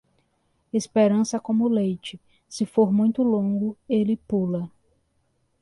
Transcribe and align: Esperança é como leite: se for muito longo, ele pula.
Esperança 0.73 1.37
é 1.37 1.39
como 1.39 1.67
leite: 1.67 2.19
se 2.49 2.65
for 2.65 2.91
muito 2.91 3.21
longo, 3.21 3.77
ele 3.87 4.17
pula. 4.17 4.67